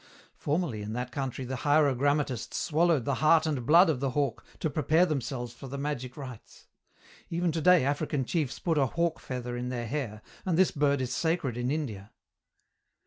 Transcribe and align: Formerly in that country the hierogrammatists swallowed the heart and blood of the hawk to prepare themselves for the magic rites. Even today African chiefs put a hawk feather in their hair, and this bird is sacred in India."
Formerly 0.33 0.81
in 0.81 0.93
that 0.93 1.11
country 1.11 1.45
the 1.45 1.57
hierogrammatists 1.57 2.55
swallowed 2.55 3.05
the 3.05 3.13
heart 3.21 3.45
and 3.45 3.67
blood 3.67 3.87
of 3.87 3.99
the 3.99 4.09
hawk 4.09 4.43
to 4.59 4.67
prepare 4.67 5.05
themselves 5.05 5.53
for 5.53 5.67
the 5.67 5.77
magic 5.77 6.17
rites. 6.17 6.65
Even 7.29 7.51
today 7.51 7.85
African 7.85 8.25
chiefs 8.25 8.57
put 8.57 8.79
a 8.79 8.87
hawk 8.87 9.19
feather 9.19 9.55
in 9.55 9.69
their 9.69 9.85
hair, 9.85 10.23
and 10.43 10.57
this 10.57 10.71
bird 10.71 11.01
is 11.01 11.13
sacred 11.13 11.55
in 11.55 11.69
India." 11.69 12.09